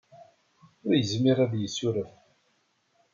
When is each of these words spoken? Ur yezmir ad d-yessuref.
Ur 0.85 0.93
yezmir 0.95 1.37
ad 1.43 1.49
d-yessuref. 1.51 2.11